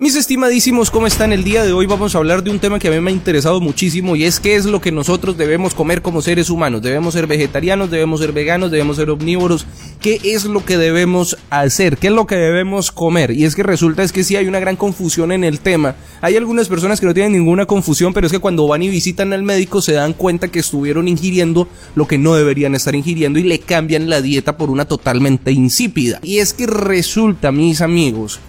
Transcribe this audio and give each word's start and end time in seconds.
Mis 0.00 0.16
estimadísimos, 0.16 0.90
¿cómo 0.90 1.06
están 1.06 1.30
el 1.30 1.44
día 1.44 1.62
de 1.62 1.74
hoy? 1.74 1.84
Vamos 1.84 2.14
a 2.14 2.18
hablar 2.18 2.42
de 2.42 2.50
un 2.50 2.58
tema 2.58 2.78
que 2.78 2.88
a 2.88 2.90
mí 2.90 2.98
me 3.00 3.10
ha 3.10 3.12
interesado 3.12 3.60
muchísimo 3.60 4.16
y 4.16 4.24
es 4.24 4.40
qué 4.40 4.54
es 4.54 4.64
lo 4.64 4.80
que 4.80 4.92
nosotros 4.92 5.36
debemos 5.36 5.74
comer 5.74 6.00
como 6.00 6.22
seres 6.22 6.48
humanos. 6.48 6.80
Debemos 6.80 7.12
ser 7.12 7.26
vegetarianos, 7.26 7.90
debemos 7.90 8.20
ser 8.20 8.32
veganos, 8.32 8.70
debemos 8.70 8.96
ser 8.96 9.10
omnívoros. 9.10 9.66
¿Qué 10.00 10.18
es 10.24 10.46
lo 10.46 10.64
que 10.64 10.78
debemos 10.78 11.36
hacer? 11.50 11.98
¿Qué 11.98 12.06
es 12.06 12.14
lo 12.14 12.26
que 12.26 12.36
debemos 12.36 12.92
comer? 12.92 13.32
Y 13.32 13.44
es 13.44 13.54
que 13.54 13.62
resulta 13.62 14.02
es 14.02 14.10
que 14.10 14.24
sí 14.24 14.36
hay 14.36 14.46
una 14.46 14.58
gran 14.58 14.76
confusión 14.76 15.32
en 15.32 15.44
el 15.44 15.60
tema. 15.60 15.96
Hay 16.22 16.34
algunas 16.34 16.70
personas 16.70 16.98
que 16.98 17.04
no 17.04 17.12
tienen 17.12 17.32
ninguna 17.32 17.66
confusión, 17.66 18.14
pero 18.14 18.26
es 18.26 18.32
que 18.32 18.38
cuando 18.38 18.66
van 18.66 18.82
y 18.82 18.88
visitan 18.88 19.34
al 19.34 19.42
médico 19.42 19.82
se 19.82 19.92
dan 19.92 20.14
cuenta 20.14 20.48
que 20.48 20.60
estuvieron 20.60 21.08
ingiriendo 21.08 21.68
lo 21.94 22.08
que 22.08 22.16
no 22.16 22.34
deberían 22.34 22.74
estar 22.74 22.94
ingiriendo 22.94 23.38
y 23.38 23.42
le 23.42 23.58
cambian 23.58 24.08
la 24.08 24.22
dieta 24.22 24.56
por 24.56 24.70
una 24.70 24.86
totalmente 24.86 25.52
insípida. 25.52 26.20
Y 26.22 26.38
es 26.38 26.54
que 26.54 26.66
resulta, 26.66 27.52
mis 27.52 27.82
amigos, 27.82 28.40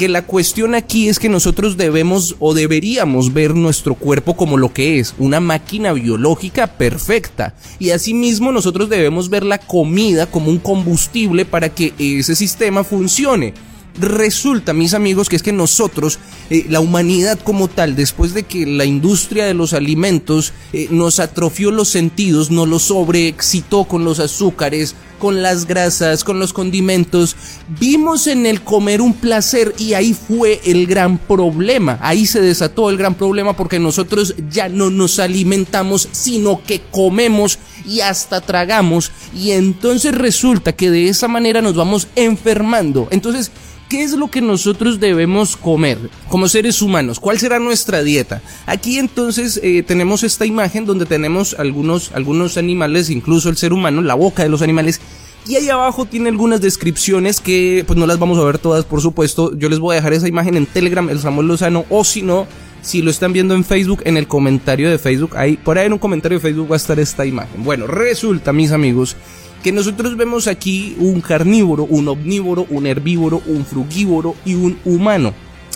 que 0.00 0.08
la 0.08 0.22
cuestión 0.22 0.74
aquí 0.74 1.10
es 1.10 1.18
que 1.18 1.28
nosotros 1.28 1.76
debemos 1.76 2.34
o 2.38 2.54
deberíamos 2.54 3.34
ver 3.34 3.54
nuestro 3.54 3.94
cuerpo 3.94 4.34
como 4.34 4.56
lo 4.56 4.72
que 4.72 4.98
es, 4.98 5.14
una 5.18 5.40
máquina 5.40 5.92
biológica 5.92 6.68
perfecta. 6.68 7.54
Y 7.78 7.90
asimismo 7.90 8.50
nosotros 8.50 8.88
debemos 8.88 9.28
ver 9.28 9.44
la 9.44 9.58
comida 9.58 10.24
como 10.24 10.48
un 10.48 10.58
combustible 10.58 11.44
para 11.44 11.68
que 11.68 11.92
ese 11.98 12.34
sistema 12.34 12.82
funcione. 12.82 13.52
Resulta, 13.98 14.72
mis 14.72 14.94
amigos, 14.94 15.28
que 15.28 15.36
es 15.36 15.42
que 15.42 15.52
nosotros, 15.52 16.18
eh, 16.48 16.66
la 16.68 16.80
humanidad 16.80 17.38
como 17.40 17.68
tal, 17.68 17.96
después 17.96 18.34
de 18.34 18.44
que 18.44 18.64
la 18.66 18.84
industria 18.84 19.44
de 19.46 19.54
los 19.54 19.72
alimentos 19.72 20.52
eh, 20.72 20.88
nos 20.90 21.20
atrofió 21.20 21.70
los 21.70 21.88
sentidos, 21.88 22.50
nos 22.50 22.68
los 22.68 22.82
sobreexcitó 22.82 23.84
con 23.84 24.04
los 24.04 24.20
azúcares, 24.20 24.94
con 25.20 25.42
las 25.42 25.66
grasas, 25.66 26.24
con 26.24 26.40
los 26.40 26.52
condimentos, 26.52 27.36
vimos 27.78 28.26
en 28.26 28.46
el 28.46 28.62
comer 28.62 29.02
un 29.02 29.12
placer 29.12 29.74
y 29.78 29.92
ahí 29.92 30.14
fue 30.14 30.60
el 30.64 30.86
gran 30.86 31.18
problema. 31.18 31.98
Ahí 32.00 32.26
se 32.26 32.40
desató 32.40 32.90
el 32.90 32.96
gran 32.96 33.14
problema 33.14 33.54
porque 33.54 33.78
nosotros 33.78 34.34
ya 34.50 34.68
no 34.68 34.90
nos 34.90 35.18
alimentamos, 35.18 36.08
sino 36.10 36.62
que 36.64 36.80
comemos 36.90 37.58
y 37.86 38.00
hasta 38.00 38.40
tragamos 38.40 39.12
y 39.34 39.52
entonces 39.52 40.14
resulta 40.14 40.72
que 40.72 40.90
de 40.90 41.08
esa 41.08 41.28
manera 41.28 41.60
nos 41.60 41.76
vamos 41.76 42.08
enfermando. 42.16 43.06
Entonces, 43.10 43.52
¿Qué 43.90 44.04
es 44.04 44.12
lo 44.12 44.30
que 44.30 44.40
nosotros 44.40 45.00
debemos 45.00 45.56
comer 45.56 45.98
como 46.28 46.46
seres 46.46 46.80
humanos? 46.80 47.18
¿Cuál 47.18 47.40
será 47.40 47.58
nuestra 47.58 48.04
dieta? 48.04 48.40
Aquí 48.64 49.00
entonces 49.00 49.58
eh, 49.64 49.82
tenemos 49.82 50.22
esta 50.22 50.46
imagen 50.46 50.86
donde 50.86 51.06
tenemos 51.06 51.56
algunos, 51.58 52.12
algunos 52.14 52.56
animales, 52.56 53.10
incluso 53.10 53.48
el 53.48 53.56
ser 53.56 53.72
humano, 53.72 54.00
la 54.00 54.14
boca 54.14 54.44
de 54.44 54.48
los 54.48 54.62
animales. 54.62 55.00
Y 55.44 55.56
ahí 55.56 55.68
abajo 55.70 56.04
tiene 56.04 56.28
algunas 56.28 56.60
descripciones 56.60 57.40
que 57.40 57.82
pues 57.84 57.98
no 57.98 58.06
las 58.06 58.20
vamos 58.20 58.38
a 58.38 58.44
ver 58.44 58.58
todas, 58.58 58.84
por 58.84 59.00
supuesto. 59.00 59.58
Yo 59.58 59.68
les 59.68 59.80
voy 59.80 59.94
a 59.94 59.96
dejar 59.96 60.12
esa 60.12 60.28
imagen 60.28 60.56
en 60.56 60.66
Telegram, 60.66 61.10
el 61.10 61.18
Samuel 61.18 61.48
Lozano, 61.48 61.84
o 61.90 62.04
si 62.04 62.22
no, 62.22 62.46
si 62.82 63.02
lo 63.02 63.10
están 63.10 63.32
viendo 63.32 63.56
en 63.56 63.64
Facebook, 63.64 64.02
en 64.04 64.16
el 64.16 64.28
comentario 64.28 64.88
de 64.88 64.98
Facebook, 64.98 65.36
ahí, 65.36 65.56
por 65.56 65.78
ahí 65.78 65.86
en 65.86 65.94
un 65.94 65.98
comentario 65.98 66.38
de 66.38 66.42
Facebook 66.42 66.70
va 66.70 66.76
a 66.76 66.76
estar 66.76 67.00
esta 67.00 67.26
imagen. 67.26 67.64
Bueno, 67.64 67.88
resulta, 67.88 68.52
mis 68.52 68.70
amigos, 68.70 69.16
que 69.62 69.72
nosotros 69.72 70.16
vemos 70.16 70.46
aquí 70.46 70.96
un 70.98 71.20
carnívoro, 71.20 71.84
un 71.84 72.08
omnívoro, 72.08 72.66
un 72.70 72.86
herbívoro, 72.86 73.42
un 73.46 73.64
frugívoro 73.64 74.34
y 74.44 74.54
un 74.54 74.78
humano. 74.84 75.34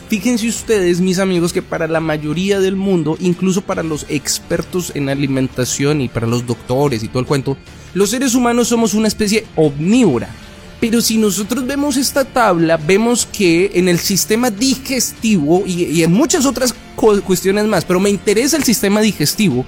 Fíjense 0.09 0.49
ustedes, 0.49 1.01
mis 1.01 1.19
amigos, 1.19 1.53
que 1.53 1.63
para 1.63 1.89
la 1.89 2.01
mayoría 2.01 2.61
del 2.61 2.77
mundo, 2.77 3.17
incluso 3.21 3.63
para 3.63 3.83
los 3.83 4.07
expertos 4.09 4.93
en 4.95 5.09
alimentación 5.09 6.01
y 6.01 6.09
para 6.09 6.27
los 6.27 6.47
doctores 6.47 7.03
y 7.03 7.09
todo 7.09 7.21
el 7.21 7.27
cuento, 7.27 7.57
los 7.95 8.11
seres 8.11 8.35
humanos 8.35 8.69
somos 8.69 8.95
una 8.95 9.09
especie 9.09 9.47
omnívora. 9.57 10.29
Pero 10.81 11.01
si 11.01 11.17
nosotros 11.17 11.67
vemos 11.67 11.97
esta 11.97 12.25
tabla, 12.25 12.77
vemos 12.77 13.27
que 13.27 13.71
en 13.75 13.89
el 13.89 13.99
sistema 13.99 14.51
digestivo 14.51 15.65
y, 15.67 16.03
en 16.03 16.13
muchas 16.13 16.45
otras 16.45 16.75
cuestiones 17.25 17.65
más, 17.67 17.85
pero 17.85 18.01
me 18.01 18.11
interesa 18.11 18.57
el 18.57 18.65
sistema 18.65 19.01
digestivo, 19.01 19.65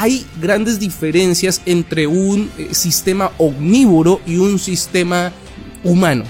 hay 0.00 0.24
grandes 0.40 0.78
diferencias 0.78 1.60
entre 1.66 2.06
un 2.06 2.50
eh, 2.56 2.68
sistema 2.72 3.32
omnívoro 3.36 4.20
y 4.26 4.36
un 4.36 4.58
sistema 4.58 5.32
humano 5.82 6.24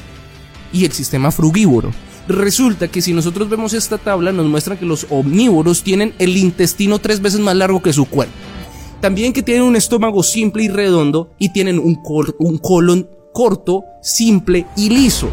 y 0.73 0.87
el 0.87 0.93
sistema 0.93 1.31
frugívoro. 1.31 1.91
Resulta 2.29 2.89
que 2.89 3.03
si 3.03 3.13
nosotros 3.13 3.49
vemos 3.49 3.75
esta 3.75 3.99
tabla 3.99 4.33
nos 4.33 4.47
muestra 4.47 4.79
que 4.79 4.87
los 4.87 5.07
omnívoros 5.11 5.83
tienen 5.83 6.15
el 6.19 6.37
intestino 6.37 6.99
tres 6.99 7.21
veces 7.21 7.41
más 7.41 7.57
largo 7.57 7.83
que 7.83 7.93
su 7.93 8.07
cuerpo. 8.07 8.35
También 9.01 9.33
que 9.33 9.43
tienen 9.43 9.65
un 9.65 9.77
estómago 9.77 10.23
simple 10.23 10.65
y 10.65 10.69
redondo 10.69 11.31
y 11.39 11.53
tienen 11.53 11.79
un, 11.79 12.03
un 12.39 12.59
colon 12.59 13.09
corto, 13.33 13.85
simple 14.03 14.67
y 14.77 14.89
liso. 14.91 15.29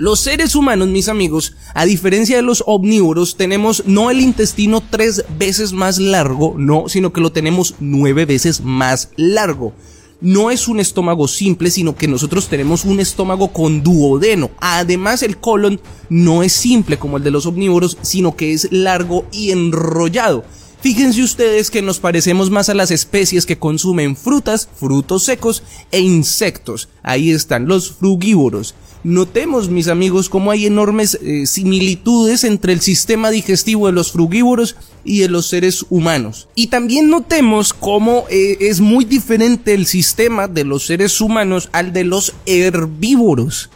Los 0.00 0.20
seres 0.20 0.54
humanos, 0.54 0.88
mis 0.88 1.10
amigos, 1.10 1.54
a 1.74 1.84
diferencia 1.84 2.36
de 2.36 2.40
los 2.40 2.64
omnívoros, 2.66 3.36
tenemos 3.36 3.82
no 3.84 4.10
el 4.10 4.22
intestino 4.22 4.80
tres 4.80 5.26
veces 5.38 5.74
más 5.74 5.98
largo, 5.98 6.54
no, 6.56 6.88
sino 6.88 7.12
que 7.12 7.20
lo 7.20 7.32
tenemos 7.32 7.74
nueve 7.80 8.24
veces 8.24 8.62
más 8.62 9.10
largo. 9.16 9.74
No 10.22 10.50
es 10.50 10.68
un 10.68 10.80
estómago 10.80 11.28
simple, 11.28 11.70
sino 11.70 11.96
que 11.96 12.08
nosotros 12.08 12.48
tenemos 12.48 12.86
un 12.86 12.98
estómago 12.98 13.52
con 13.52 13.82
duodeno. 13.82 14.50
Además, 14.58 15.22
el 15.22 15.36
colon 15.36 15.82
no 16.08 16.42
es 16.42 16.54
simple 16.54 16.96
como 16.98 17.18
el 17.18 17.22
de 17.22 17.32
los 17.32 17.44
omnívoros, 17.44 17.98
sino 18.00 18.36
que 18.36 18.54
es 18.54 18.72
largo 18.72 19.26
y 19.32 19.50
enrollado. 19.50 20.44
Fíjense 20.82 21.22
ustedes 21.22 21.70
que 21.70 21.82
nos 21.82 21.98
parecemos 21.98 22.50
más 22.50 22.70
a 22.70 22.74
las 22.74 22.90
especies 22.90 23.44
que 23.44 23.58
consumen 23.58 24.16
frutas, 24.16 24.66
frutos 24.74 25.24
secos 25.24 25.62
e 25.90 26.00
insectos. 26.00 26.88
Ahí 27.02 27.30
están 27.30 27.68
los 27.68 27.92
frugívoros. 27.92 28.74
Notemos, 29.04 29.68
mis 29.68 29.88
amigos, 29.88 30.30
cómo 30.30 30.50
hay 30.50 30.64
enormes 30.64 31.18
eh, 31.22 31.46
similitudes 31.46 32.44
entre 32.44 32.72
el 32.72 32.80
sistema 32.80 33.30
digestivo 33.30 33.86
de 33.86 33.92
los 33.92 34.12
frugívoros 34.12 34.76
y 35.04 35.20
de 35.20 35.28
los 35.28 35.48
seres 35.48 35.84
humanos. 35.90 36.48
Y 36.54 36.68
también 36.68 37.10
notemos 37.10 37.74
cómo 37.74 38.24
eh, 38.30 38.56
es 38.60 38.80
muy 38.80 39.04
diferente 39.04 39.74
el 39.74 39.84
sistema 39.84 40.48
de 40.48 40.64
los 40.64 40.86
seres 40.86 41.20
humanos 41.20 41.68
al 41.72 41.92
de 41.92 42.04
los 42.04 42.34
herbívoros. 42.46 43.68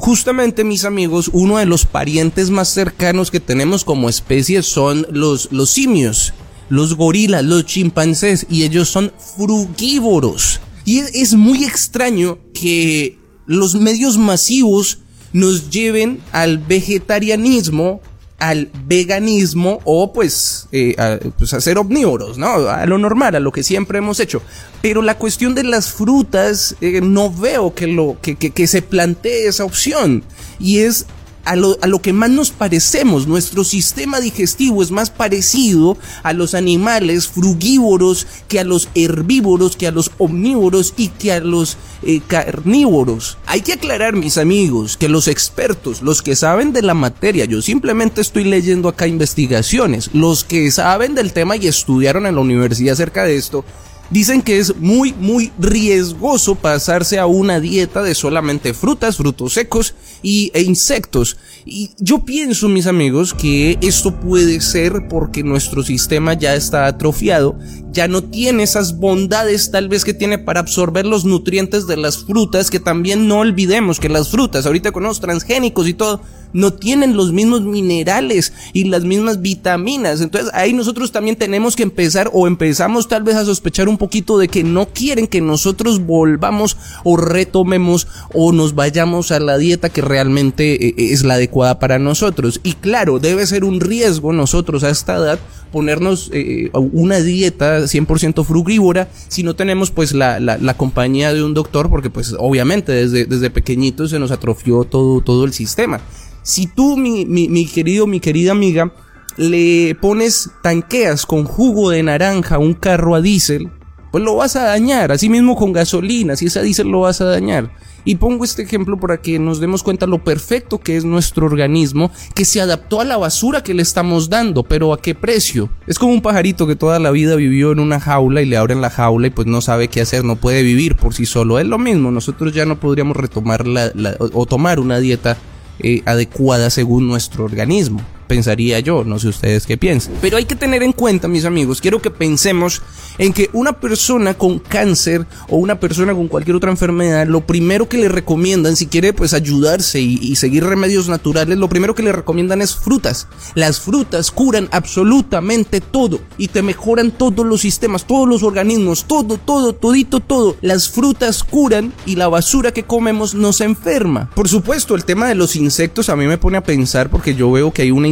Justamente, 0.00 0.64
mis 0.64 0.86
amigos, 0.86 1.28
uno 1.30 1.58
de 1.58 1.66
los 1.66 1.84
parientes 1.84 2.48
más 2.48 2.70
cercanos 2.70 3.30
que 3.30 3.38
tenemos 3.38 3.84
como 3.84 4.08
especie 4.08 4.62
son 4.62 5.06
los, 5.10 5.52
los 5.52 5.68
simios, 5.68 6.32
los 6.70 6.94
gorilas, 6.96 7.44
los 7.44 7.66
chimpancés, 7.66 8.46
y 8.48 8.62
ellos 8.62 8.88
son 8.88 9.12
frugívoros. 9.36 10.60
Y 10.86 11.00
es 11.00 11.34
muy 11.34 11.64
extraño 11.64 12.38
que 12.54 13.18
los 13.44 13.74
medios 13.74 14.16
masivos 14.16 15.00
nos 15.34 15.68
lleven 15.68 16.20
al 16.32 16.56
vegetarianismo 16.56 18.00
al 18.40 18.70
veganismo 18.86 19.80
o 19.84 20.12
pues, 20.12 20.66
eh, 20.72 20.96
a, 20.98 21.18
pues 21.38 21.50
ser 21.50 21.78
omnívoros, 21.78 22.38
¿no? 22.38 22.68
A 22.68 22.84
lo 22.86 22.98
normal, 22.98 23.36
a 23.36 23.40
lo 23.40 23.52
que 23.52 23.62
siempre 23.62 23.98
hemos 23.98 24.18
hecho. 24.18 24.42
Pero 24.82 25.02
la 25.02 25.16
cuestión 25.16 25.54
de 25.54 25.62
las 25.62 25.92
frutas, 25.92 26.74
eh, 26.80 27.00
no 27.02 27.30
veo 27.30 27.74
que, 27.74 27.86
lo, 27.86 28.16
que, 28.20 28.34
que, 28.36 28.50
que 28.50 28.66
se 28.66 28.82
plantee 28.82 29.46
esa 29.46 29.64
opción. 29.64 30.24
Y 30.58 30.80
es 30.80 31.06
a 31.44 31.56
lo, 31.56 31.78
a 31.82 31.86
lo, 31.86 32.00
que 32.00 32.12
más 32.12 32.30
nos 32.30 32.50
parecemos. 32.50 33.26
Nuestro 33.26 33.64
sistema 33.64 34.20
digestivo 34.20 34.82
es 34.82 34.90
más 34.90 35.10
parecido 35.10 35.96
a 36.22 36.32
los 36.32 36.54
animales 36.54 37.28
frugívoros 37.28 38.26
que 38.48 38.60
a 38.60 38.64
los 38.64 38.88
herbívoros, 38.94 39.76
que 39.76 39.86
a 39.86 39.90
los 39.92 40.10
omnívoros 40.18 40.94
y 40.96 41.08
que 41.08 41.32
a 41.32 41.40
los 41.40 41.76
eh, 42.02 42.20
carnívoros. 42.26 43.38
Hay 43.46 43.62
que 43.62 43.74
aclarar, 43.74 44.14
mis 44.14 44.38
amigos, 44.38 44.96
que 44.96 45.08
los 45.08 45.28
expertos, 45.28 46.02
los 46.02 46.22
que 46.22 46.36
saben 46.36 46.72
de 46.72 46.82
la 46.82 46.94
materia, 46.94 47.44
yo 47.44 47.62
simplemente 47.62 48.20
estoy 48.20 48.44
leyendo 48.44 48.88
acá 48.88 49.06
investigaciones, 49.06 50.10
los 50.12 50.44
que 50.44 50.70
saben 50.70 51.14
del 51.14 51.32
tema 51.32 51.56
y 51.56 51.66
estudiaron 51.66 52.26
en 52.26 52.34
la 52.34 52.40
universidad 52.40 52.94
acerca 52.94 53.24
de 53.24 53.36
esto, 53.36 53.64
Dicen 54.10 54.42
que 54.42 54.58
es 54.58 54.76
muy, 54.76 55.12
muy 55.12 55.52
riesgoso 55.58 56.56
pasarse 56.56 57.20
a 57.20 57.26
una 57.26 57.60
dieta 57.60 58.02
de 58.02 58.16
solamente 58.16 58.74
frutas, 58.74 59.16
frutos 59.16 59.52
secos 59.52 59.94
y, 60.20 60.50
e 60.52 60.62
insectos. 60.62 61.36
Y 61.64 61.90
yo 61.98 62.24
pienso, 62.24 62.68
mis 62.68 62.88
amigos, 62.88 63.32
que 63.32 63.78
esto 63.80 64.18
puede 64.18 64.60
ser 64.60 65.06
porque 65.08 65.44
nuestro 65.44 65.84
sistema 65.84 66.34
ya 66.34 66.56
está 66.56 66.86
atrofiado, 66.86 67.56
ya 67.92 68.08
no 68.08 68.24
tiene 68.24 68.64
esas 68.64 68.98
bondades 68.98 69.70
tal 69.70 69.88
vez 69.88 70.04
que 70.04 70.14
tiene 70.14 70.38
para 70.38 70.58
absorber 70.58 71.06
los 71.06 71.24
nutrientes 71.24 71.86
de 71.86 71.96
las 71.96 72.18
frutas, 72.24 72.68
que 72.68 72.80
también 72.80 73.28
no 73.28 73.38
olvidemos 73.38 74.00
que 74.00 74.08
las 74.08 74.28
frutas, 74.28 74.66
ahorita 74.66 74.90
con 74.90 75.04
los 75.04 75.20
transgénicos 75.20 75.86
y 75.86 75.94
todo, 75.94 76.20
no 76.52 76.72
tienen 76.72 77.16
los 77.16 77.32
mismos 77.32 77.62
minerales 77.62 78.52
y 78.72 78.84
las 78.84 79.04
mismas 79.04 79.40
vitaminas. 79.40 80.20
Entonces 80.20 80.50
ahí 80.54 80.72
nosotros 80.72 81.12
también 81.12 81.36
tenemos 81.36 81.76
que 81.76 81.82
empezar 81.82 82.30
o 82.32 82.46
empezamos 82.46 83.08
tal 83.08 83.22
vez 83.22 83.36
a 83.36 83.44
sospechar 83.44 83.88
un 83.88 83.98
poquito 83.98 84.38
de 84.38 84.48
que 84.48 84.64
no 84.64 84.86
quieren 84.86 85.26
que 85.26 85.40
nosotros 85.40 86.04
volvamos 86.04 86.76
o 87.04 87.16
retomemos 87.16 88.06
o 88.34 88.52
nos 88.52 88.74
vayamos 88.74 89.30
a 89.32 89.40
la 89.40 89.58
dieta 89.58 89.90
que 89.90 90.02
realmente 90.02 90.88
eh, 90.88 90.94
es 90.96 91.24
la 91.24 91.34
adecuada 91.34 91.78
para 91.78 91.98
nosotros. 91.98 92.60
Y 92.62 92.74
claro, 92.74 93.18
debe 93.18 93.46
ser 93.46 93.64
un 93.64 93.80
riesgo 93.80 94.32
nosotros 94.32 94.84
a 94.84 94.90
esta 94.90 95.16
edad 95.16 95.38
ponernos 95.70 96.30
eh, 96.32 96.70
una 96.72 97.20
dieta 97.20 97.80
100% 97.82 98.44
frugívora 98.44 99.08
si 99.28 99.42
no 99.42 99.54
tenemos 99.54 99.90
pues 99.90 100.12
la, 100.12 100.40
la, 100.40 100.74
compañía 100.74 101.32
de 101.32 101.44
un 101.44 101.54
doctor 101.54 101.90
porque 101.90 102.10
pues 102.10 102.34
obviamente 102.38 102.92
desde, 102.92 103.24
desde 103.24 103.50
pequeñito 103.50 104.08
se 104.08 104.18
nos 104.18 104.30
atrofió 104.30 104.84
todo, 104.84 105.20
todo 105.20 105.44
el 105.44 105.52
sistema. 105.52 106.00
Si 106.42 106.66
tú, 106.66 106.96
mi, 106.96 107.24
mi, 107.26 107.48
mi 107.48 107.66
querido, 107.66 108.06
mi 108.06 108.20
querida 108.20 108.52
amiga, 108.52 108.92
le 109.36 109.96
pones 110.00 110.50
tanqueas 110.62 111.26
con 111.26 111.44
jugo 111.44 111.90
de 111.90 112.02
naranja 112.02 112.56
a 112.56 112.58
un 112.58 112.74
carro 112.74 113.14
a 113.14 113.20
diésel, 113.20 113.70
pues 114.10 114.24
lo 114.24 114.36
vas 114.36 114.56
a 114.56 114.64
dañar. 114.64 115.12
Así 115.12 115.28
mismo 115.28 115.56
con 115.56 115.72
gasolina, 115.72 116.36
si 116.36 116.46
esa 116.46 116.62
diésel 116.62 116.88
lo 116.88 117.00
vas 117.00 117.20
a 117.20 117.26
dañar. 117.26 117.70
Y 118.04 118.16
pongo 118.16 118.44
este 118.44 118.62
ejemplo 118.62 118.98
para 118.98 119.18
que 119.18 119.38
nos 119.38 119.60
demos 119.60 119.82
cuenta 119.82 120.06
lo 120.06 120.24
perfecto 120.24 120.78
que 120.78 120.96
es 120.96 121.04
nuestro 121.04 121.46
organismo, 121.46 122.10
que 122.34 122.44
se 122.44 122.60
adaptó 122.60 123.00
a 123.00 123.04
la 123.04 123.18
basura 123.18 123.62
que 123.62 123.74
le 123.74 123.82
estamos 123.82 124.30
dando, 124.30 124.62
pero 124.62 124.92
¿a 124.92 125.02
qué 125.02 125.14
precio? 125.14 125.68
Es 125.86 125.98
como 125.98 126.12
un 126.12 126.22
pajarito 126.22 126.66
que 126.66 126.76
toda 126.76 126.98
la 126.98 127.10
vida 127.10 127.36
vivió 127.36 127.72
en 127.72 127.78
una 127.78 128.00
jaula 128.00 128.40
y 128.40 128.46
le 128.46 128.56
abren 128.56 128.80
la 128.80 128.90
jaula 128.90 129.26
y 129.26 129.30
pues 129.30 129.46
no 129.46 129.60
sabe 129.60 129.88
qué 129.88 130.00
hacer, 130.00 130.24
no 130.24 130.36
puede 130.36 130.62
vivir 130.62 130.96
por 130.96 131.12
sí 131.12 131.26
solo. 131.26 131.58
Es 131.58 131.66
lo 131.66 131.78
mismo, 131.78 132.10
nosotros 132.10 132.54
ya 132.54 132.64
no 132.64 132.80
podríamos 132.80 133.16
retomar 133.16 133.66
la, 133.66 133.92
o, 134.18 134.46
tomar 134.46 134.80
una 134.80 134.98
dieta 134.98 135.36
eh, 135.82 136.02
adecuada 136.06 136.70
según 136.70 137.06
nuestro 137.06 137.44
organismo 137.44 138.00
pensaría 138.30 138.78
yo, 138.78 139.02
no 139.02 139.18
sé 139.18 139.26
ustedes 139.26 139.66
qué 139.66 139.76
piensan. 139.76 140.14
Pero 140.20 140.36
hay 140.36 140.44
que 140.44 140.54
tener 140.54 140.84
en 140.84 140.92
cuenta, 140.92 141.26
mis 141.26 141.44
amigos, 141.44 141.80
quiero 141.80 142.00
que 142.00 142.12
pensemos 142.12 142.80
en 143.18 143.32
que 143.32 143.50
una 143.52 143.72
persona 143.72 144.34
con 144.34 144.60
cáncer 144.60 145.26
o 145.48 145.56
una 145.56 145.80
persona 145.80 146.14
con 146.14 146.28
cualquier 146.28 146.54
otra 146.54 146.70
enfermedad, 146.70 147.26
lo 147.26 147.40
primero 147.40 147.88
que 147.88 147.98
le 147.98 148.08
recomiendan, 148.08 148.76
si 148.76 148.86
quiere 148.86 149.12
pues 149.12 149.34
ayudarse 149.34 150.00
y, 150.00 150.36
seguir 150.36 150.64
remedios 150.64 151.08
naturales, 151.08 151.58
lo 151.58 151.68
primero 151.68 151.96
que 151.96 152.04
le 152.04 152.12
recomiendan 152.12 152.62
es 152.62 152.76
frutas. 152.76 153.26
Las 153.56 153.80
frutas 153.80 154.30
curan 154.30 154.68
absolutamente 154.70 155.80
todo 155.80 156.20
y 156.38 156.48
te 156.48 156.62
mejoran 156.62 157.10
todos 157.10 157.44
los 157.44 157.62
sistemas, 157.62 158.06
todos 158.06 158.28
los 158.28 158.44
organismos, 158.44 159.06
todo, 159.06 159.38
todo, 159.38 159.74
todito, 159.74 160.20
todo. 160.20 160.56
Las 160.60 160.88
frutas 160.88 161.42
curan 161.42 161.92
y 162.06 162.14
la 162.14 162.28
basura 162.28 162.72
que 162.72 162.84
comemos 162.84 163.34
nos 163.34 163.60
enferma. 163.60 164.30
Por 164.36 164.48
supuesto, 164.48 164.94
el 164.94 165.04
tema 165.04 165.26
de 165.26 165.34
los 165.34 165.56
insectos 165.56 166.08
a 166.08 166.14
mí 166.16 166.26
me 166.26 166.38
pone 166.38 166.58
a 166.58 166.62
pensar 166.62 167.10
porque 167.10 167.34
yo 167.34 167.50
veo 167.50 167.72
que 167.72 167.82
hay 167.82 167.90
una 167.90 168.06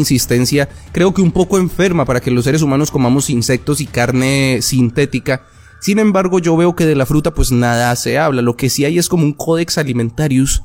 creo 0.93 1.15
que 1.15 1.23
un 1.23 1.33
poco 1.33 1.59
enferma 1.59 2.05
para 2.05 2.21
que 2.21 2.31
los 2.31 2.45
seres 2.45 2.63
humanos 2.63 2.91
comamos 2.91 3.31
insectos 3.31 3.81
y 3.81 3.87
carne 3.87 4.61
sintética. 4.63 5.43
Sin 5.81 5.99
embargo, 5.99 6.39
yo 6.39 6.57
veo 6.57 6.75
que 6.75 6.87
de 6.87 6.95
la 6.95 7.07
fruta 7.07 7.33
pues 7.33 7.53
nada 7.53 7.95
se 7.97 8.19
habla. 8.19 8.43
Lo 8.43 8.57
que 8.57 8.69
sí 8.69 8.85
hay 8.85 8.99
es 8.99 9.09
como 9.09 9.25
un 9.25 9.33
codex 9.33 9.79
alimentarius 9.79 10.63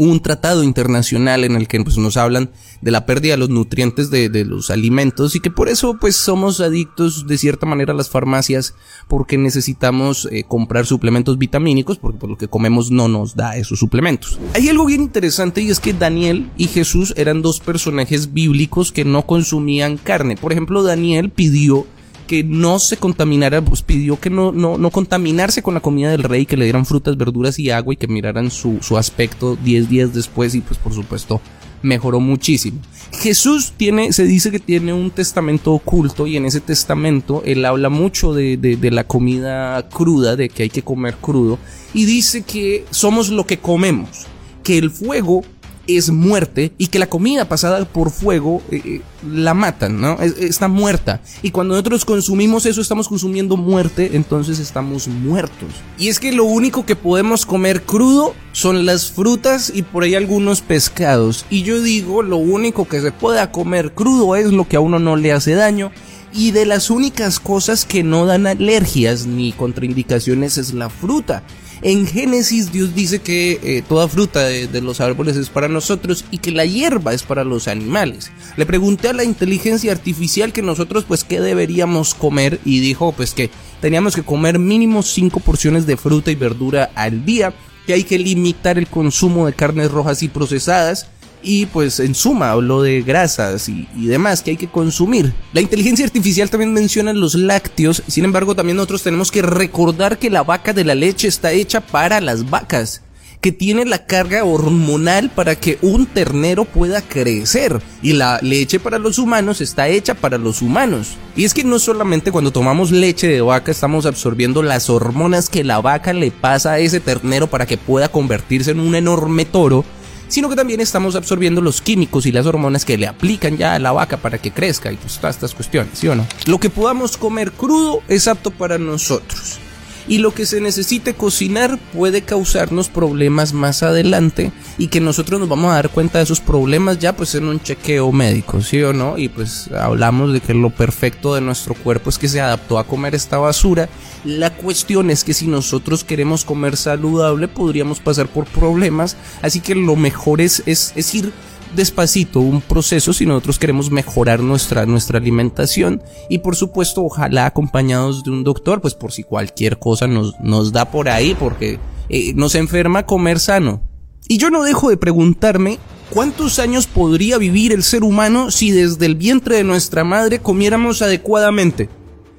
un 0.00 0.20
tratado 0.20 0.64
internacional 0.64 1.44
en 1.44 1.56
el 1.56 1.68
que 1.68 1.78
pues, 1.82 1.98
nos 1.98 2.16
hablan 2.16 2.50
de 2.80 2.90
la 2.90 3.04
pérdida 3.04 3.34
de 3.34 3.38
los 3.38 3.50
nutrientes 3.50 4.10
de, 4.10 4.30
los 4.46 4.70
alimentos 4.70 5.36
y 5.36 5.40
que 5.40 5.50
por 5.50 5.68
eso 5.68 5.98
pues 6.00 6.16
somos 6.16 6.62
adictos 6.62 7.26
de 7.26 7.36
cierta 7.36 7.66
manera 7.66 7.92
a 7.92 7.96
las 7.96 8.08
farmacias 8.08 8.74
porque 9.08 9.36
necesitamos 9.36 10.26
eh, 10.32 10.44
comprar 10.48 10.86
suplementos 10.86 11.36
vitamínicos 11.36 11.98
porque 11.98 12.18
por 12.18 12.30
lo 12.30 12.38
que 12.38 12.48
comemos 12.48 12.90
no 12.90 13.08
nos 13.08 13.36
da 13.36 13.58
esos 13.58 13.78
suplementos. 13.78 14.38
Hay 14.54 14.70
algo 14.70 14.86
bien 14.86 15.02
interesante 15.02 15.60
y 15.60 15.68
es 15.68 15.80
que 15.80 15.92
Daniel 15.92 16.50
y 16.56 16.68
Jesús 16.68 17.12
eran 17.18 17.42
dos 17.42 17.60
personajes 17.60 18.32
bíblicos 18.32 18.92
que 18.92 19.04
no 19.04 19.26
consumían 19.26 19.98
carne. 19.98 20.36
Por 20.36 20.52
ejemplo, 20.52 20.82
Daniel 20.82 21.28
pidió 21.28 21.86
que 22.30 22.44
no 22.44 22.78
se 22.78 22.96
contaminara, 22.96 23.60
pues 23.60 23.82
pidió 23.82 24.20
que 24.20 24.30
no, 24.30 24.52
no, 24.52 24.78
no 24.78 24.92
contaminarse 24.92 25.64
con 25.64 25.74
la 25.74 25.80
comida 25.80 26.12
del 26.12 26.22
rey, 26.22 26.46
que 26.46 26.56
le 26.56 26.62
dieran 26.62 26.86
frutas, 26.86 27.16
verduras 27.16 27.58
y 27.58 27.72
agua 27.72 27.94
y 27.94 27.96
que 27.96 28.06
miraran 28.06 28.52
su, 28.52 28.78
su 28.82 28.96
aspecto 28.96 29.56
10 29.56 29.88
días 29.88 30.14
después 30.14 30.54
y 30.54 30.60
pues 30.60 30.78
por 30.78 30.94
supuesto 30.94 31.40
mejoró 31.82 32.20
muchísimo. 32.20 32.78
Jesús 33.18 33.72
tiene, 33.76 34.12
se 34.12 34.26
dice 34.26 34.52
que 34.52 34.60
tiene 34.60 34.92
un 34.92 35.10
testamento 35.10 35.72
oculto 35.72 36.28
y 36.28 36.36
en 36.36 36.44
ese 36.44 36.60
testamento 36.60 37.42
él 37.44 37.64
habla 37.64 37.88
mucho 37.88 38.32
de, 38.32 38.56
de, 38.56 38.76
de, 38.76 38.90
la 38.92 39.02
comida 39.02 39.88
cruda, 39.88 40.36
de 40.36 40.50
que 40.50 40.62
hay 40.62 40.70
que 40.70 40.82
comer 40.82 41.16
crudo 41.16 41.58
y 41.94 42.04
dice 42.04 42.42
que 42.42 42.84
somos 42.92 43.30
lo 43.30 43.44
que 43.44 43.58
comemos, 43.58 44.28
que 44.62 44.78
el 44.78 44.92
fuego 44.92 45.42
es 45.86 46.10
muerte 46.10 46.72
y 46.78 46.88
que 46.88 46.98
la 46.98 47.08
comida 47.08 47.46
pasada 47.46 47.84
por 47.84 48.10
fuego 48.10 48.62
eh, 48.70 48.82
eh, 48.84 49.00
la 49.26 49.54
matan, 49.54 50.00
¿no? 50.00 50.18
está 50.20 50.68
muerta. 50.68 51.20
Y 51.42 51.50
cuando 51.50 51.74
nosotros 51.74 52.04
consumimos 52.04 52.66
eso, 52.66 52.80
estamos 52.80 53.08
consumiendo 53.08 53.56
muerte, 53.56 54.10
entonces 54.14 54.58
estamos 54.58 55.08
muertos. 55.08 55.68
Y 55.98 56.08
es 56.08 56.20
que 56.20 56.32
lo 56.32 56.44
único 56.44 56.86
que 56.86 56.96
podemos 56.96 57.46
comer 57.46 57.82
crudo 57.82 58.34
son 58.52 58.86
las 58.86 59.10
frutas 59.10 59.72
y 59.74 59.82
por 59.82 60.04
ahí 60.04 60.14
algunos 60.14 60.60
pescados. 60.60 61.44
Y 61.50 61.62
yo 61.62 61.82
digo, 61.82 62.22
lo 62.22 62.36
único 62.36 62.86
que 62.86 63.00
se 63.00 63.12
pueda 63.12 63.52
comer 63.52 63.92
crudo 63.92 64.36
es 64.36 64.52
lo 64.52 64.66
que 64.66 64.76
a 64.76 64.80
uno 64.80 64.98
no 64.98 65.16
le 65.16 65.32
hace 65.32 65.54
daño. 65.54 65.92
Y 66.32 66.52
de 66.52 66.64
las 66.64 66.90
únicas 66.90 67.40
cosas 67.40 67.84
que 67.84 68.04
no 68.04 68.24
dan 68.24 68.46
alergias 68.46 69.26
ni 69.26 69.52
contraindicaciones 69.52 70.58
es 70.58 70.72
la 70.74 70.88
fruta. 70.88 71.42
En 71.82 72.06
Génesis 72.06 72.72
Dios 72.72 72.94
dice 72.94 73.20
que 73.20 73.58
eh, 73.62 73.82
toda 73.88 74.06
fruta 74.06 74.44
de, 74.44 74.80
los 74.82 75.00
árboles 75.00 75.36
es 75.36 75.48
para 75.48 75.66
nosotros 75.66 76.26
y 76.30 76.38
que 76.38 76.50
la 76.50 76.66
hierba 76.66 77.14
es 77.14 77.22
para 77.22 77.42
los 77.42 77.68
animales. 77.68 78.30
Le 78.58 78.66
pregunté 78.66 79.08
a 79.08 79.14
la 79.14 79.24
inteligencia 79.24 79.90
artificial 79.90 80.52
que 80.52 80.60
nosotros 80.60 81.04
pues 81.08 81.24
qué 81.24 81.40
deberíamos 81.40 82.14
comer 82.14 82.60
y 82.66 82.80
dijo 82.80 83.12
pues 83.12 83.32
que 83.32 83.50
teníamos 83.80 84.14
que 84.14 84.22
comer 84.22 84.58
mínimo 84.58 85.02
5 85.02 85.40
porciones 85.40 85.86
de 85.86 85.96
fruta 85.96 86.30
y 86.30 86.34
verdura 86.34 86.90
al 86.94 87.24
día, 87.24 87.54
que 87.86 87.94
hay 87.94 88.04
que 88.04 88.18
limitar 88.18 88.76
el 88.76 88.86
consumo 88.86 89.46
de 89.46 89.54
carnes 89.54 89.90
rojas 89.90 90.22
y 90.22 90.28
procesadas, 90.28 91.06
y 91.42 91.66
pues 91.66 92.00
en 92.00 92.14
suma 92.14 92.50
habló 92.50 92.82
de 92.82 93.02
grasas 93.02 93.68
y, 93.68 93.86
demás 93.96 94.42
que 94.42 94.52
hay 94.52 94.56
que 94.56 94.68
consumir. 94.68 95.32
La 95.52 95.60
inteligencia 95.60 96.04
artificial 96.04 96.50
también 96.50 96.72
menciona 96.72 97.12
los 97.12 97.34
lácteos, 97.34 98.02
sin 98.06 98.24
embargo 98.24 98.54
también 98.54 98.76
nosotros 98.76 99.02
tenemos 99.02 99.30
que 99.30 99.42
recordar 99.42 100.18
que 100.18 100.30
la 100.30 100.42
vaca 100.42 100.72
de 100.72 100.84
la 100.84 100.94
leche 100.94 101.28
está 101.28 101.52
hecha 101.52 101.80
para 101.80 102.20
las 102.20 102.48
vacas 102.50 103.02
que 103.40 103.52
tiene 103.52 103.86
la 103.86 104.04
carga 104.04 104.44
hormonal 104.44 105.30
para 105.30 105.54
que 105.56 105.78
un 105.80 106.06
ternero 106.06 106.66
pueda 106.66 107.00
crecer 107.00 107.80
y 108.02 108.12
la 108.12 108.38
leche 108.42 108.78
para 108.78 108.98
los 108.98 109.18
humanos 109.18 109.60
está 109.60 109.88
hecha 109.88 110.14
para 110.14 110.36
los 110.36 110.60
humanos. 110.60 111.16
Y 111.36 111.44
es 111.44 111.54
que 111.54 111.64
no 111.64 111.78
solamente 111.78 112.32
cuando 112.32 112.52
tomamos 112.52 112.90
leche 112.90 113.28
de 113.28 113.40
vaca 113.40 113.70
estamos 113.70 114.04
absorbiendo 114.04 114.62
las 114.62 114.90
hormonas 114.90 115.48
que 115.48 115.64
la 115.64 115.80
vaca 115.80 116.12
le 116.12 116.30
pasa 116.30 116.72
a 116.72 116.78
ese 116.80 117.00
ternero 117.00 117.46
para 117.46 117.66
que 117.66 117.78
pueda 117.78 118.08
convertirse 118.08 118.72
en 118.72 118.80
un 118.80 118.94
enorme 118.94 119.46
toro, 119.46 119.84
sino 120.30 120.48
que 120.48 120.56
también 120.56 120.80
estamos 120.80 121.16
absorbiendo 121.16 121.60
los 121.60 121.80
químicos 121.80 122.26
y 122.26 122.32
las 122.32 122.46
hormonas 122.46 122.84
que 122.84 122.96
le 122.96 123.06
aplican 123.06 123.58
ya 123.58 123.74
a 123.74 123.78
la 123.78 123.92
vaca 123.92 124.16
para 124.16 124.38
que 124.38 124.50
crezca 124.50 124.90
y 124.90 124.96
pues 124.96 125.18
todas 125.18 125.36
estas 125.36 125.54
cuestiones, 125.54 125.98
¿sí 125.98 126.08
o 126.08 126.14
no? 126.14 126.26
Lo 126.46 126.58
que 126.58 126.70
podamos 126.70 127.16
comer 127.16 127.52
crudo 127.52 128.02
es 128.08 128.26
apto 128.28 128.50
para 128.50 128.78
nosotros 128.78 129.60
y 130.08 130.18
lo 130.18 130.32
que 130.32 130.46
se 130.46 130.60
necesite 130.60 131.14
cocinar 131.14 131.78
puede 131.94 132.22
causarnos 132.22 132.88
problemas 132.88 133.52
más 133.52 133.82
adelante 133.82 134.52
y 134.78 134.88
que 134.88 135.00
nosotros 135.00 135.40
nos 135.40 135.48
vamos 135.48 135.70
a 135.70 135.74
dar 135.74 135.90
cuenta 135.90 136.18
de 136.18 136.24
esos 136.24 136.40
problemas 136.40 136.98
ya 136.98 137.14
pues 137.14 137.34
en 137.34 137.44
un 137.44 137.60
chequeo 137.60 138.10
médico, 138.12 138.60
¿sí 138.60 138.82
o 138.82 138.92
no? 138.92 139.18
Y 139.18 139.28
pues 139.28 139.70
hablamos 139.72 140.32
de 140.32 140.40
que 140.40 140.54
lo 140.54 140.70
perfecto 140.70 141.34
de 141.34 141.40
nuestro 141.40 141.74
cuerpo 141.74 142.10
es 142.10 142.18
que 142.18 142.28
se 142.28 142.40
adaptó 142.40 142.78
a 142.78 142.86
comer 142.86 143.14
esta 143.14 143.38
basura. 143.38 143.88
La 144.24 144.50
cuestión 144.50 145.10
es 145.10 145.24
que 145.24 145.34
si 145.34 145.46
nosotros 145.46 146.04
queremos 146.04 146.44
comer 146.44 146.76
saludable 146.76 147.48
podríamos 147.48 148.00
pasar 148.00 148.28
por 148.28 148.46
problemas, 148.46 149.16
así 149.42 149.60
que 149.60 149.74
lo 149.74 149.96
mejor 149.96 150.40
es, 150.40 150.62
es, 150.66 150.92
es 150.96 151.14
ir 151.14 151.32
despacito 151.74 152.40
un 152.40 152.60
proceso 152.60 153.12
si 153.12 153.26
nosotros 153.26 153.58
queremos 153.58 153.90
mejorar 153.90 154.40
nuestra, 154.40 154.86
nuestra 154.86 155.18
alimentación. 155.18 156.02
Y 156.28 156.38
por 156.38 156.56
supuesto 156.56 157.02
ojalá 157.02 157.46
acompañados 157.46 158.24
de 158.24 158.30
un 158.30 158.44
doctor 158.44 158.80
pues 158.80 158.94
por 158.94 159.12
si 159.12 159.22
cualquier 159.22 159.78
cosa 159.78 160.06
nos, 160.06 160.38
nos 160.40 160.72
da 160.72 160.90
por 160.90 161.08
ahí 161.08 161.34
porque 161.38 161.78
eh, 162.08 162.32
nos 162.34 162.54
enferma 162.54 163.06
comer 163.06 163.38
sano. 163.38 163.82
Y 164.28 164.38
yo 164.38 164.50
no 164.50 164.62
dejo 164.62 164.90
de 164.90 164.96
preguntarme 164.96 165.78
cuántos 166.10 166.58
años 166.58 166.86
podría 166.86 167.38
vivir 167.38 167.72
el 167.72 167.82
ser 167.82 168.04
humano 168.04 168.50
si 168.50 168.70
desde 168.70 169.06
el 169.06 169.14
vientre 169.14 169.56
de 169.56 169.64
nuestra 169.64 170.04
madre 170.04 170.40
comiéramos 170.40 171.02
adecuadamente, 171.02 171.88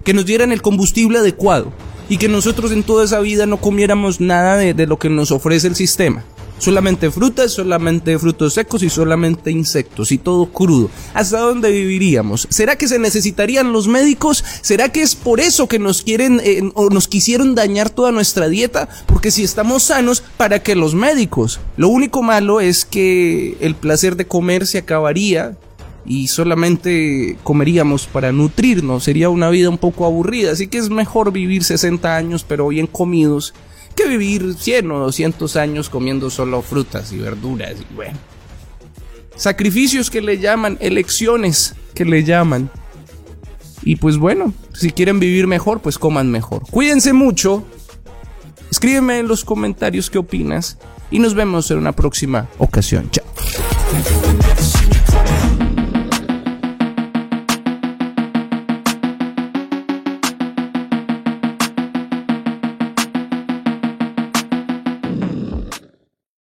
que 0.04 0.14
nos 0.14 0.26
dieran 0.26 0.52
el 0.52 0.62
combustible 0.62 1.20
adecuado 1.20 1.72
y 2.08 2.18
que 2.18 2.28
nosotros 2.28 2.72
en 2.72 2.84
toda 2.84 3.06
esa 3.06 3.20
vida 3.20 3.46
no 3.46 3.58
comiéramos 3.58 4.20
nada 4.20 4.58
de, 4.58 4.74
de 4.74 4.88
lo 4.88 5.00
que 5.00 5.10
nos 5.10 5.32
ofrece 5.32 5.68
el 5.68 5.76
sistema 5.76 6.26
solamente 6.62 7.10
frutas, 7.10 7.52
solamente 7.52 8.18
frutos 8.20 8.54
secos 8.54 8.84
y 8.84 8.90
solamente 8.90 9.50
insectos 9.50 10.12
y 10.12 10.20
todo 10.20 10.46
crudo. 10.46 10.90
¿Hasta 11.14 11.40
dónde 11.40 11.72
viviríamos? 11.72 12.48
¿Será 12.52 12.78
que 12.78 12.88
se 12.88 13.00
necesitarían 13.00 13.74
los 13.74 13.88
médicos? 13.88 14.46
¿Será 14.62 14.90
que 14.90 15.02
es 15.02 15.16
por 15.16 15.40
eso 15.40 15.68
que 15.68 15.80
nos 15.80 16.04
quieren 16.04 16.40
eh, 16.44 16.62
o 16.76 16.90
nos 16.90 17.08
quisieron 17.08 17.56
dañar 17.56 17.90
toda 17.90 18.12
nuestra 18.12 18.48
dieta? 18.48 18.88
Porque 19.08 19.32
si 19.32 19.44
estamos 19.44 19.84
sanos, 19.84 20.24
¿para 20.38 20.62
qué 20.62 20.76
los 20.76 20.94
médicos? 20.94 21.60
Lo 21.78 21.90
único 21.90 22.22
malo 22.22 22.62
es 22.62 22.86
que 22.86 23.58
el 23.60 23.74
placer 23.74 24.16
de 24.16 24.28
comer 24.28 24.68
se 24.68 24.78
acabaría 24.78 25.58
y 26.06 26.28
solamente 26.28 27.38
comeríamos 27.44 28.06
para 28.06 28.32
nutrirnos. 28.32 29.04
Sería 29.04 29.30
una 29.30 29.50
vida 29.50 29.70
un 29.70 29.80
poco 29.80 30.06
aburrida, 30.06 30.52
así 30.52 30.68
que 30.68 30.78
es 30.78 30.92
mejor 30.92 31.32
vivir 31.32 31.64
60 31.64 32.16
años 32.16 32.46
pero 32.48 32.68
bien 32.68 32.86
comidos 32.86 33.56
que 34.02 34.10
vivir 34.10 34.56
100 34.58 34.92
o 34.92 35.00
200 35.00 35.56
años 35.56 35.90
comiendo 35.90 36.30
solo 36.30 36.62
frutas 36.62 37.12
y 37.12 37.18
verduras 37.18 37.76
y 37.80 37.94
bueno. 37.94 38.18
Sacrificios 39.36 40.10
que 40.10 40.22
le 40.22 40.38
llaman, 40.38 40.78
elecciones 40.82 41.76
que 41.94 42.06
le 42.06 42.24
llaman. 42.24 42.70
Y 43.84 43.96
pues 43.96 44.18
bueno, 44.18 44.54
si 44.74 44.92
quieren 44.92 45.20
vivir 45.20 45.48
mejor, 45.48 45.82
pues 45.82 45.98
coman 45.98 46.30
mejor. 46.30 46.64
Cuídense 46.70 47.14
mucho. 47.14 47.66
Escríbeme 48.70 49.20
en 49.20 49.28
los 49.28 49.44
comentarios 49.44 50.10
qué 50.10 50.20
opinas 50.20 50.78
y 51.10 51.20
nos 51.20 51.34
vemos 51.34 51.70
en 51.72 51.78
una 51.78 51.92
próxima 51.92 52.48
ocasión. 52.58 53.10
Chao. 53.12 53.26